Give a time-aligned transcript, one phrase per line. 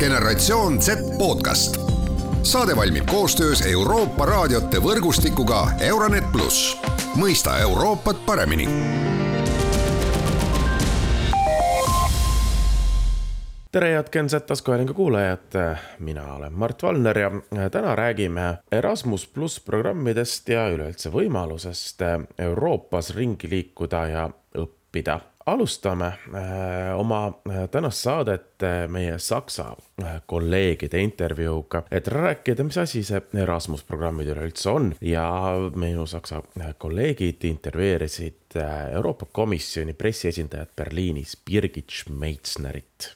[0.00, 1.76] generatsioon Z podcast.
[2.42, 6.76] saade valmib koostöös Euroopa raadiote võrgustikuga Euronet pluss,
[7.16, 8.68] mõista Euroopat paremini.
[13.72, 15.60] Tere, head Gen Z taskuhäälingu kuulajad,
[15.98, 17.30] mina olen Mart Valner ja
[17.70, 22.02] täna räägime Erasmus pluss programmidest ja üleüldse võimalusest
[22.38, 24.79] Euroopas ringi liikuda ja õppida
[25.46, 29.76] alustame äh, oma äh, tänast saadet äh, meie Saksa
[30.26, 34.90] kolleegide intervjuuga, et rääkida, mis asi see Erasmus programmid üleüldse on.
[35.04, 35.26] Ja
[35.76, 36.42] minu Saksa
[36.78, 38.56] kolleegid intervjueerisid
[38.92, 43.14] Euroopa Komisjoni pressiesindajat Berliinis, Birgit Schmeitznerit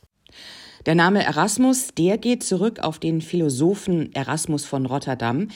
[0.87, 5.49] Der Name Erasmus, der geht zurück auf den Philosophen Erasmus von Rotterdam.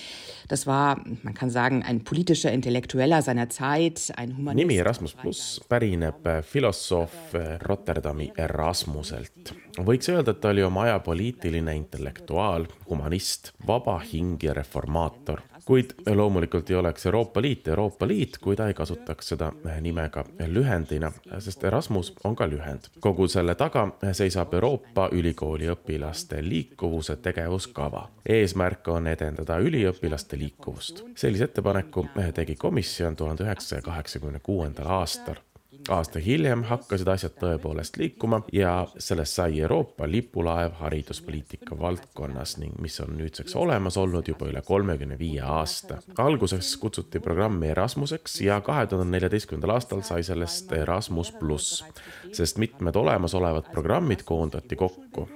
[0.49, 4.57] Das war, man kann sagen, ein politischer Intellektueller seiner Zeit, ein Humanist.
[4.57, 7.35] nimi Erasmus pluss pärineb filosoof
[7.69, 9.53] Rotterdami Erasmuselt.
[9.77, 15.91] võiks öelda, et ta oli oma aja poliitiline intellektuaal, humanist, vaba hing ja reformaator kuid
[16.15, 21.11] loomulikult ei oleks Euroopa Liit Euroopa Liit, kui ta ei kasutaks seda nime ka lühendina,
[21.39, 22.89] sest Erasmus on ka lühend.
[23.01, 28.09] kogu selle taga seisab Euroopa ülikooli õpilaste liikuvuse tegevuskava.
[28.29, 31.05] eesmärk on edendada üliõpilaste liikuvust.
[31.15, 35.37] sellise ettepaneku tegi komisjon tuhande üheksasaja kaheksakümne kuuendal aastal
[35.89, 43.01] aasta hiljem hakkasid asjad tõepoolest liikuma ja sellest sai Euroopa lipulaev hariduspoliitika valdkonnas ning mis
[43.05, 45.99] on nüüdseks olemas olnud juba üle kolmekümne viie aasta.
[46.19, 51.85] alguses kutsuti programmi Erasmuseks ja kahe tuhande neljateistkümnendal aastal sai sellest Erasmus pluss,
[52.33, 55.29] sest mitmed olemasolevad programmid koondati kokku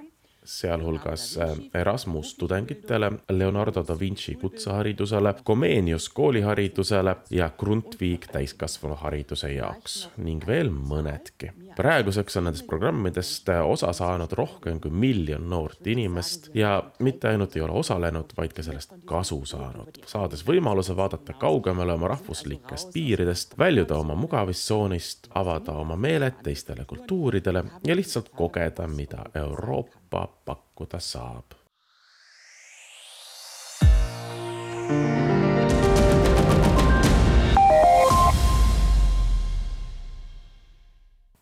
[0.45, 10.47] sealhulgas äh, Erasmus tudengitele, Leonardo da Vinci kutseharidusele, Comenius kooliharidusele ja Grundtvig täiskasvanuhariduse jaoks ning
[10.47, 11.53] veel mõnedki.
[11.77, 17.57] Praeguseks on nendest programmidest äh, osa saanud rohkem kui miljon noort inimest ja mitte ainult
[17.57, 23.57] ei ole osalenud, vaid ka sellest kasu saanud, saades võimaluse vaadata kaugemale oma rahvuslikest piiridest,
[23.59, 31.62] väljuda oma mugavistsoonist, avada oma meeled teistele kultuuridele ja lihtsalt kogeda, mida Euroopa pakkuda saab.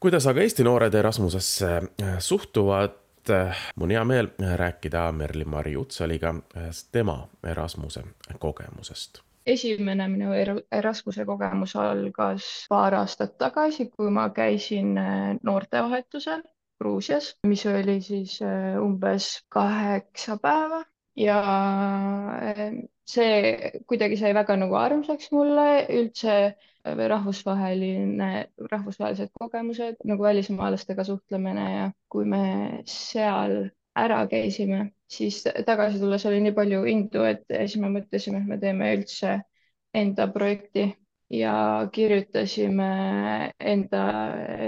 [0.00, 2.96] Kuidas aga Eesti noored Erasmusesse äh, suhtuvad?
[3.76, 6.34] mul on hea meel rääkida Merli-Mari Utsaliga
[6.92, 8.02] tema Erasmuse
[8.38, 10.32] kogemusest esimene minu
[10.72, 16.42] Erasmuse kogemus algas paar aastat tagasi, kui ma käisin äh, noortevahetusel
[16.80, 20.84] Gruusias, mis oli siis äh, umbes kaheksa päeva
[21.20, 21.38] ja
[22.42, 22.70] äh,
[23.08, 25.66] see kuidagi sai väga nagu armsaks mulle.
[25.98, 28.30] Üldse äh, rahvusvaheline,
[28.72, 32.44] rahvusvahelised kogemused nagu välismaalastega suhtlemine ja kui me
[32.86, 33.70] seal
[34.00, 38.58] ära käisime, siis tagasi tulles oli nii palju indu, et siis me mõtlesime, et me
[38.62, 39.40] teeme üldse
[40.00, 40.86] enda projekti
[41.34, 42.90] ja kirjutasime
[43.74, 44.04] enda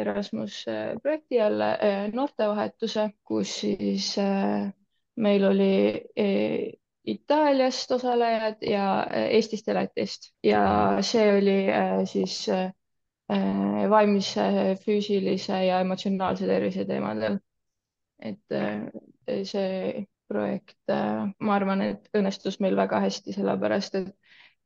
[0.02, 0.64] Erasmus
[1.02, 4.72] projekti alla äh, noortevahetuse, kus siis äh,
[5.17, 5.75] meil oli
[6.19, 6.73] äh,
[7.05, 10.62] Itaaliast osalejad ja Eestist ja Lätist ja
[11.03, 11.56] see oli
[12.06, 12.37] siis
[13.91, 14.45] vaimse,
[14.84, 17.41] füüsilise ja emotsionaalse tervise teemadel.
[18.23, 18.55] et
[19.49, 20.78] see projekt,
[21.41, 24.12] ma arvan, et õnnestus meil väga hästi, sellepärast et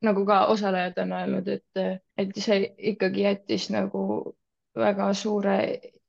[0.05, 4.03] nagu ka osalejad on öelnud, et, et see ikkagi jättis nagu
[4.77, 5.57] väga suure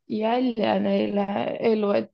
[0.08, 1.26] jälje neile
[1.70, 2.12] ellu, et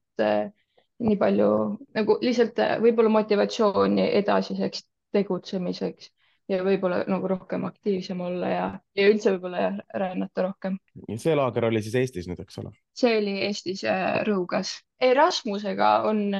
[1.02, 1.48] nii palju
[1.96, 4.84] nagu lihtsalt äh, võib-olla motivatsiooni edasiseks
[5.14, 6.10] tegutsemiseks
[6.50, 8.66] ja võib-olla nagu rohkem aktiivsem olla ja,
[8.98, 10.78] ja üldse võib-olla rännata rohkem.
[11.16, 12.74] see laager oli siis Eestis nüüd, eks ole?
[12.94, 14.78] see oli Eestis äh, Rõugas.
[15.04, 16.30] Erasmusega on,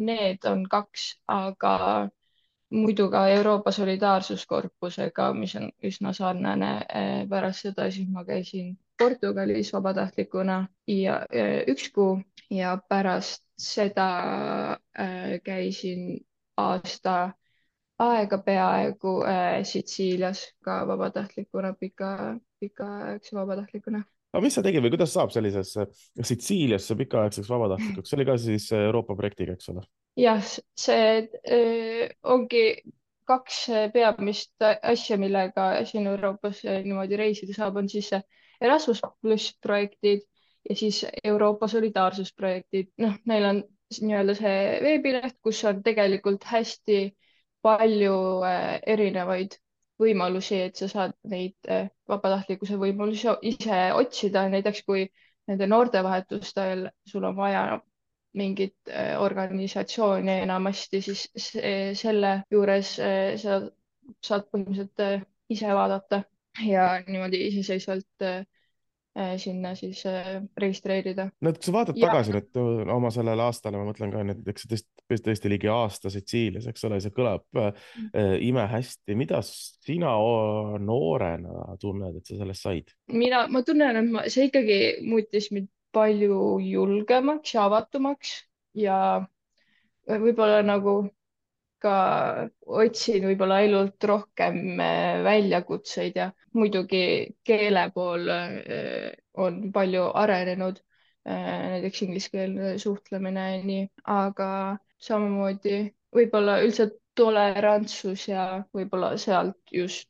[0.00, 1.72] need on kaks, aga
[2.70, 6.70] muidu ka Euroopa Solidaarsuskorpusega, mis on üsna sarnane.
[6.94, 10.60] Eh, pärast seda siis ma käisin Portugalis vabatahtlikuna
[10.92, 12.20] ja eh, üks kuu
[12.52, 14.08] ja pärast seda
[14.98, 16.20] eh, käisin
[16.60, 17.32] aasta
[18.00, 19.18] aega peaaegu
[19.68, 25.86] Sitsiilias ka vabatahtlikuna, pika, pikaaegse vabatahtlikuna aga mis sa tegid või kuidas saab sellisesse
[26.22, 29.84] Sitsiiliasse pikaaegseks vabatahtlikuks, see oli ka siis Euroopa projektiga, eks ole?
[30.20, 30.40] jah,
[30.78, 32.64] see äh, ongi
[33.30, 33.62] kaks
[33.94, 38.10] peamist asja, millega siin Euroopas niimoodi reisida saab, on siis
[38.60, 40.26] Erasmus pluss projektid
[40.68, 42.92] ja siis Euroopa solidaarsusprojektid.
[42.98, 43.62] noh, neil on
[44.00, 47.00] nii-öelda see veebileht, kus on tegelikult hästi
[47.64, 48.16] palju
[48.46, 49.56] äh, erinevaid
[50.00, 55.06] võimalusi, et sa saad neid äh, vabatahtlikkuse võimalusi ise otsida, näiteks kui
[55.50, 57.80] nende noortevahetustel sul on vaja
[58.38, 61.48] mingit organisatsiooni enamasti, siis
[61.98, 62.92] selle juures
[63.42, 63.56] sa
[64.22, 66.20] saad põhimõtteliselt ise vaadata
[66.66, 68.30] ja niimoodi iseseisvalt
[69.18, 71.24] Äh, sinna siis äh, registreerida.
[71.42, 72.06] no kui sa vaatad ja.
[72.06, 76.68] tagasi nüüd äh, oma sellele aastale, ma mõtlen ka näiteks tõesti, tõesti ligi aasta Sitsiilias,
[76.70, 78.12] eks ole, see kõlab mm.
[78.14, 79.16] äh, imehästi.
[79.18, 80.12] mida sina
[80.78, 82.94] noorena tunned, et sa sellest said?
[83.10, 88.36] mina, ma tunnen, et ma, see ikkagi muutis mind palju julgemaks ja avatumaks
[88.78, 89.00] ja
[90.06, 91.00] võib-olla nagu
[91.80, 91.94] ka
[92.66, 97.02] otsin võib-olla ainult rohkem äh, väljakutseid ja muidugi
[97.46, 99.10] keele pool äh,
[99.40, 100.80] on palju arenenud,
[101.28, 104.50] äh, näiteks ingliskeelne suhtlemine nii, aga
[105.00, 105.82] samamoodi
[106.14, 110.08] võib-olla üldse tolerantsus ja võib-olla sealt just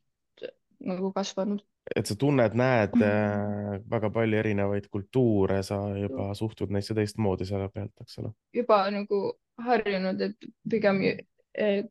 [0.81, 1.61] nagu kasvanud
[1.95, 2.93] et sa tunned, näed
[3.93, 8.33] väga palju erinevaid kultuure, sa juba suhtud neisse teistmoodi selle pealt, eks ole.
[8.55, 9.21] juba nagu
[9.65, 11.01] harjunud, et pigem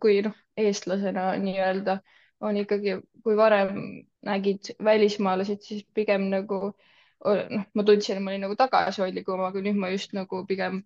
[0.01, 1.99] kui noh, eestlasena nii-öelda
[2.41, 3.77] on ikkagi, kui varem
[4.25, 9.79] nägid välismaalased, siis pigem nagu noh, ma tundsin, et ma olin nagu tagasihoidlikum, aga nüüd
[9.81, 10.81] ma just nagu pigem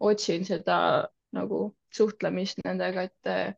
[0.00, 0.78] otsin seda
[1.34, 1.62] nagu
[1.94, 3.56] suhtlemist nendega, et,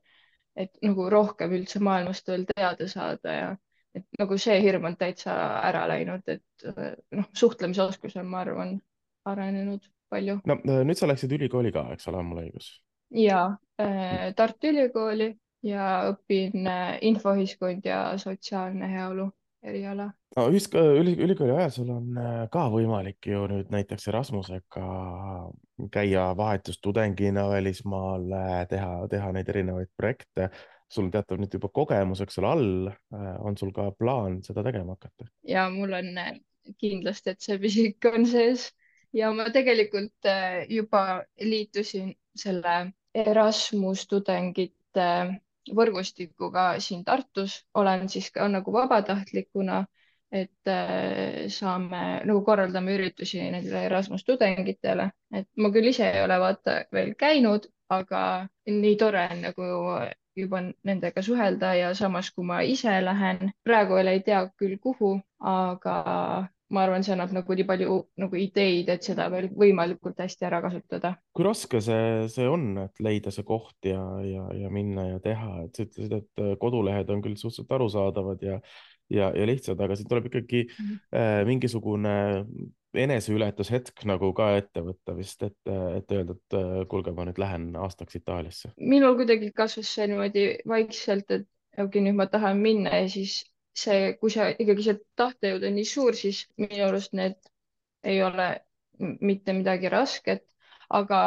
[0.57, 3.51] et nagu rohkem üldse maailmast veel teada saada ja
[3.97, 5.35] et nagu see hirm on täitsa
[5.67, 6.69] ära läinud, et
[7.17, 8.77] noh, suhtlemisoskus on, ma arvan,
[9.27, 10.39] arenenud palju.
[10.47, 12.71] no nüüd sa läksid ülikooli ka, eks ole, on mul õigus?
[13.15, 13.57] ja äh,
[14.37, 15.31] Tartu Ülikooli
[15.67, 19.29] ja õpin äh, infoühiskond ja sotsiaalne heaolu
[19.63, 20.47] eriala no,.
[20.49, 24.87] ühisk-, üli, ülikooli ajal sul on äh, ka võimalik ju nüüd näiteks Erasmusega
[25.93, 28.29] käia vahetustudengina välismaal,
[28.69, 30.51] teha, teha neid erinevaid projekte.
[30.91, 32.89] sul on teatav nüüd juba kogemus, eks ole, all.
[33.47, 35.29] on sul ka plaan seda tegema hakata?
[35.47, 36.13] ja mul on
[36.81, 38.71] kindlasti, et see pisik on sees
[39.13, 40.29] ja ma tegelikult
[40.69, 45.07] juba liitusin selle Erasmus tudengite
[45.77, 49.81] võrgustikuga siin Tartus, olen siis ka nagu vabatahtlikuna,
[50.33, 56.39] et äh, saame nagu korraldame üritusi nendele Erasmus tudengitele, et ma küll ise ei ole
[56.43, 58.23] vaata veel käinud, aga
[58.67, 59.71] nii tore on nagu
[60.39, 65.17] juba nendega suhelda ja samas, kui ma ise lähen, praegu veel ei tea küll, kuhu,
[65.55, 65.97] aga
[66.71, 70.61] ma arvan, see annab nagu nii palju nagu ideid, et seda veel võimalikult hästi ära
[70.65, 71.15] kasutada.
[71.35, 75.65] kui raske see, see on, et leida see koht ja, ja, ja minna ja teha,
[75.67, 78.61] et sa ütlesid, et äh, kodulehed on küll suhteliselt arusaadavad ja,
[79.11, 81.01] ja, ja lihtsad, aga siin tuleb ikkagi mm -hmm.
[81.19, 82.17] äh, mingisugune
[82.95, 87.71] eneseületushetk nagu ka ette võtta vist, et, et öelda, et äh, kuulge, ma nüüd lähen
[87.77, 88.73] aastaks Itaaliasse.
[88.79, 91.47] minul kuidagi kasvas see niimoodi vaikselt, et
[91.79, 93.45] okei okay,, nüüd ma tahan minna ja siis
[93.77, 97.39] see, kui see ikkagi see tahtejõud on nii suur, siis minu arust need
[98.05, 98.51] ei ole
[99.01, 100.45] mitte midagi rasket,
[100.91, 101.21] aga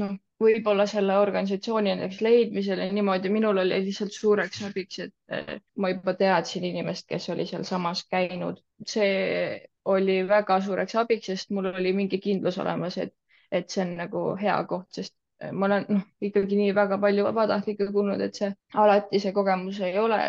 [0.00, 5.92] noh, võib-olla selle organisatsiooni näiteks leidmisel ja niimoodi, minul oli lihtsalt suureks abiks, et ma
[5.94, 8.60] juba teadsin inimest, kes oli sealsamas käinud.
[8.86, 13.14] see oli väga suureks abiks, sest mul oli mingi kindlus olemas, et,
[13.52, 17.24] et see on nagu hea koht, sest eh, ma olen noh, ikkagi nii väga palju
[17.30, 20.20] vabatahtlikke kuulnud, et see alati see kogemus ei ole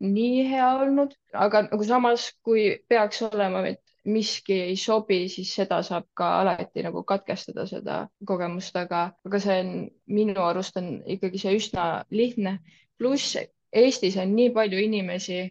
[0.00, 5.82] nii hea olnud, aga nagu samas, kui peaks olema, et miski ei sobi, siis seda
[5.84, 9.72] saab ka alati nagu katkestada, seda kogemust, aga, aga see on
[10.08, 12.58] minu arust on ikkagi see üsna lihtne.
[12.98, 13.36] pluss
[13.70, 15.44] Eestis on nii palju inimesi,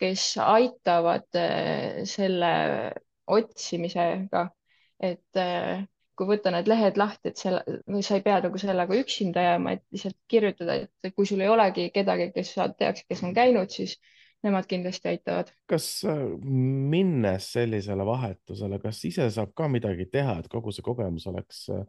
[0.00, 2.50] kes aitavad äh, selle
[3.30, 4.48] otsimisega,
[4.98, 5.84] et äh,
[6.20, 9.84] kui võtta need lehed lahti, et selle, sa ei pea nagu sellega üksinda jääma, et
[9.94, 13.96] lihtsalt kirjutada, et kui sul ei olegi kedagi, kes sa teaks, kes on käinud, siis
[14.44, 15.50] nemad kindlasti aitavad.
[15.68, 21.26] kas äh, minnes sellisele vahetusele, kas ise saab ka midagi teha, et kogu see kogemus
[21.30, 21.84] oleks äh,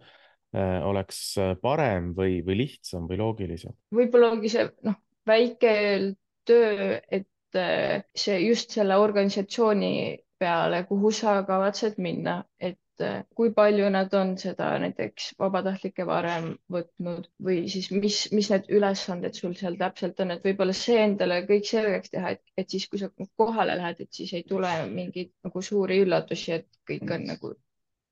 [0.87, 1.21] oleks
[1.61, 3.75] parem või, või lihtsam või loogilisem?
[3.95, 5.75] võib-olla ongi see noh, väike
[6.47, 9.93] töö, et äh, see just selle organisatsiooni
[10.41, 16.51] peale, kuhu sa kavatsed minna, et et kui palju nad on seda näiteks vabatahtlikke varem
[16.75, 21.41] võtnud või siis mis, mis need ülesanded sul seal täpselt on, et võib-olla see endale
[21.49, 25.33] kõik selgeks teha, et, et siis, kui sa kohale lähed, et siis ei tule mingeid
[25.47, 27.53] nagu suuri üllatusi, et kõik on nagu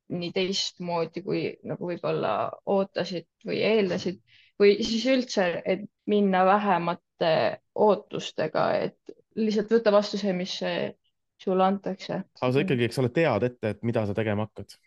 [0.10, 2.34] nii teistmoodi, kui nagu võib-olla
[2.66, 4.22] ootasid või eeldasid.
[4.60, 7.34] Või siis üldse, et minna vähemate
[7.76, 10.58] ootustega, et lihtsalt võtta vastu see, mis
[11.40, 12.22] sulle antakse.
[12.42, 14.78] aga sa ikkagi, eks ole, tead ette, et mida sa tegema hakkad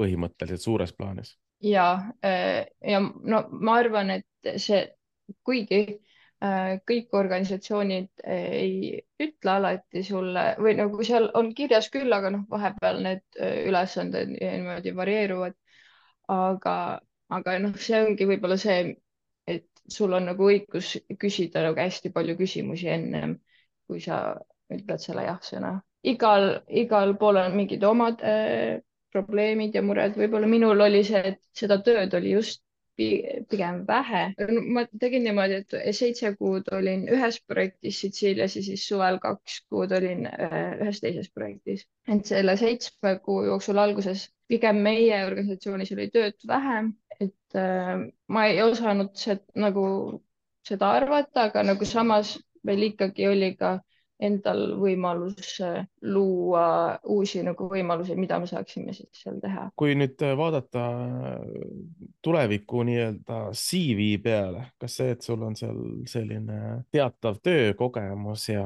[0.00, 1.36] põhimõtteliselt suures plaanis?
[1.62, 1.86] ja,
[2.26, 2.64] äh,
[2.94, 4.82] ja no ma arvan, et see,
[5.46, 5.82] kuigi
[6.42, 12.46] äh, kõik organisatsioonid ei ütle alati sulle või nagu seal on kirjas küll, aga noh,
[12.50, 13.24] vahepeal need
[13.68, 15.58] ülesanded niimoodi varieeruvad.
[16.32, 16.74] aga,
[17.28, 18.94] aga noh, see ongi võib-olla see,
[19.46, 23.36] et sul on nagu õigus küsida nagu hästi palju küsimusi ennem,
[23.86, 24.22] kui sa
[24.72, 25.72] ütled selle jah-sõna.
[26.02, 28.80] Igal, igal pool on mingid omad äh,
[29.12, 32.62] probleemid ja mured, võib-olla minul oli see, et seda tööd oli just
[32.96, 34.22] pigem vähe.
[34.74, 39.92] ma tegin niimoodi, et seitse kuud olin ühes projektis Sitsiilias ja siis suvel kaks kuud
[39.96, 41.86] olin äh, ühes teises projektis.
[42.08, 48.46] et selle seitsme kuu jooksul alguses pigem meie organisatsioonis oli tööd vähem, et äh, ma
[48.46, 49.86] ei osanud seda nagu
[50.66, 53.78] seda arvata, aga nagu samas meil ikkagi oli ka
[54.22, 59.68] endal võimalus äh, luua uusi nagu võimalusi, mida me saaksime siis seal teha.
[59.78, 61.36] kui nüüd äh, vaadata äh,
[62.24, 66.58] tuleviku nii-öelda CV peale, kas see, et sul on seal selline
[66.92, 68.64] teatav töökogemus ja,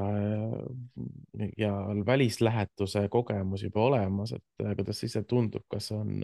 [1.57, 1.73] ja
[2.05, 6.21] välislähetuse kogemus juba olemas, et kuidas siis see tundub, kas on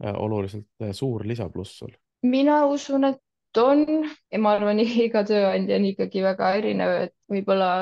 [0.00, 1.92] oluliselt suur lisapluss sul?
[2.24, 3.84] mina usun, et on
[4.32, 7.72] ja ma arvan, iga tööandja on ikkagi väga erinev, et võib-olla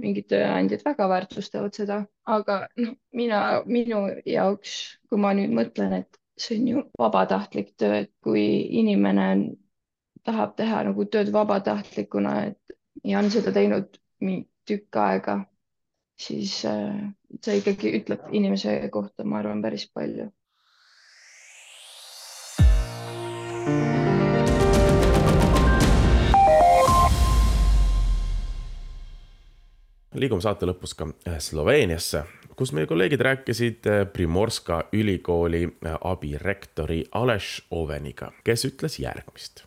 [0.00, 1.98] mingid tööandjad väga väärtustavad seda,
[2.36, 4.76] aga noh, mina, minu jaoks,
[5.08, 8.44] kui ma nüüd mõtlen, et see on ju vabatahtlik töö, et kui
[8.82, 9.44] inimene on,
[10.26, 14.00] tahab teha nagu tööd vabatahtlikuna, et ja on seda teinud
[14.68, 15.38] tükk aega,
[16.20, 17.04] siis äh,
[17.44, 20.30] see ikkagi ütleb inimese kohta, ma arvan, päris palju
[30.14, 32.24] liigume saate lõpus ka äh, Sloveeniasse,
[32.58, 39.64] kus meie kolleegid rääkisid äh, Primorska ülikooli äh, abirektori Aleš Oveniga, kes ütles järgmist.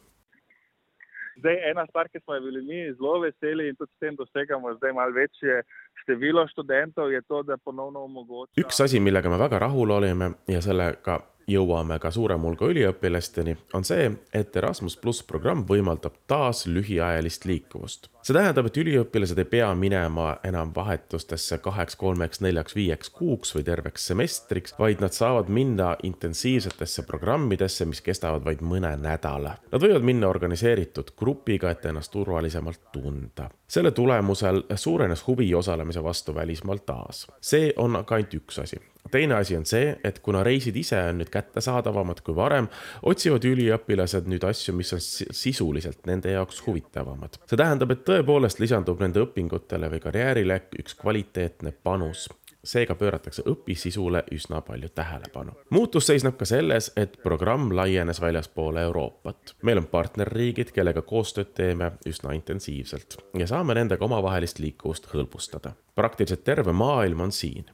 [1.37, 4.73] Zdaj, ena stvar, ki smo jo bili mi zelo veseli in tudi s tem dosegamo
[4.79, 5.61] zdaj malo večje
[6.01, 8.57] število študentov, je to, da ponovno omogoča.
[8.57, 13.85] üks asi, millega me väga rahul olime ja sellega jõuame ka suurema hulga üliõpilasteni, on
[13.87, 18.09] see, et Erasmus pluss programm võimaldab taas lühiajalist liikuvust.
[18.27, 23.63] see tähendab, et üliõpilased ei pea minema enam vahetustesse kaheks, kolmeks, neljaks, viieks kuuks või
[23.63, 29.55] terveks semestriks, vaid nad saavad minna intensiivsetesse programmidesse, mis kestavad vaid mõne nädala.
[29.71, 33.49] Nad võivad minna organiseeritud grupiga, et ennast turvalisemalt tunda.
[33.67, 37.27] selle tulemusel suurenes huvi osalemise vastu välismaal taas.
[37.41, 38.79] see on aga ainult üks asi
[39.11, 42.69] teine asi on see, et kuna reisid ise on nüüd kättesaadavamad kui varem,
[43.03, 47.39] otsivad üliõpilased nüüd asju, mis on sisuliselt nende jaoks huvitavamad.
[47.45, 52.27] see tähendab, et tõepoolest lisandub nende õpingutele või karjäärile üks kvaliteetne panus
[52.67, 55.51] seega pööratakse õpisisule üsna palju tähelepanu.
[55.69, 59.55] muutus seisneb ka selles, et programm laienes väljaspoole Euroopat.
[59.61, 65.71] meil on partnerriigid, kellega koostööd teeme üsna intensiivselt ja saame nendega omavahelist liikuvust hõlbustada.
[65.95, 67.65] praktiliselt terve maailm on siin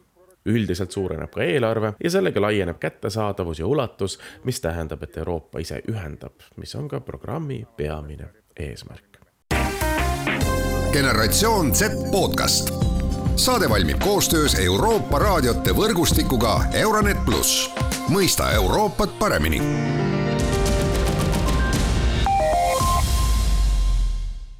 [0.45, 5.81] üldiselt suureneb ka eelarve ja sellega laieneb kättesaadavus ja ulatus, mis tähendab, et Euroopa ise
[5.91, 9.19] ühendab, mis on ka programmi peamine eesmärk.
[10.91, 12.73] generatsioon Z podcast.
[13.35, 17.69] saade valmib koostöös Euroopa raadiote võrgustikuga Euronet pluss,
[18.09, 19.61] mõista Euroopat paremini